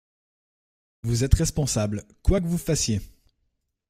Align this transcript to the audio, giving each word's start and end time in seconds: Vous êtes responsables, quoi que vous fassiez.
Vous 1.03 1.23
êtes 1.23 1.35
responsables, 1.35 2.05
quoi 2.23 2.41
que 2.41 2.47
vous 2.47 2.57
fassiez. 2.57 3.01